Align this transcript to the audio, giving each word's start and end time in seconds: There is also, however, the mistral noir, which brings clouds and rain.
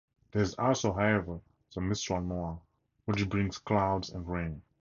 There 0.31 0.41
is 0.41 0.55
also, 0.55 0.93
however, 0.93 1.41
the 1.75 1.81
mistral 1.81 2.21
noir, 2.21 2.59
which 3.05 3.29
brings 3.29 3.59
clouds 3.59 4.09
and 4.09 4.27
rain. 4.27 4.63